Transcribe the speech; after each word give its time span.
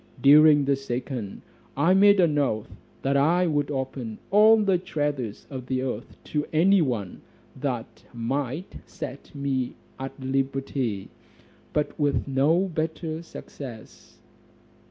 During 0.19 0.65
the 0.65 0.75
second, 0.75 1.43
I 1.77 1.93
made 1.93 2.19
an 2.19 2.35
oath, 2.39 2.75
that 3.03 3.15
I 3.15 3.45
would 3.45 3.69
open 3.69 4.17
all 4.31 4.57
the 4.57 4.79
treasures 4.79 5.45
of 5.51 5.67
the 5.67 5.83
earth 5.83 6.17
to 6.23 6.47
any 6.51 6.81
one 6.81 7.21
that 7.55 8.03
might 8.11 8.77
set 8.87 9.35
me 9.35 9.75
at 9.99 10.19
liberty; 10.19 11.11
but 11.71 11.99
with 11.99 12.27
no 12.27 12.61
better 12.67 13.21
success. 13.21 14.17